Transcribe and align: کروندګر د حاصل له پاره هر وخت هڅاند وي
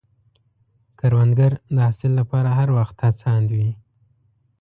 کروندګر 0.99 1.51
د 1.75 1.77
حاصل 1.85 2.11
له 2.19 2.23
پاره 2.31 2.51
هر 2.59 2.69
وخت 2.77 2.97
هڅاند 3.07 3.47
وي 3.57 3.71